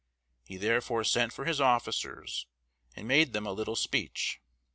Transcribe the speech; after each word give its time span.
He 0.43 0.57
therefore 0.57 1.03
sent 1.03 1.31
for 1.31 1.45
his 1.45 1.61
officers, 1.61 2.47
and 2.95 3.07
made 3.07 3.33
them 3.33 3.45
a 3.45 3.53
little 3.53 3.75
speech. 3.75 4.39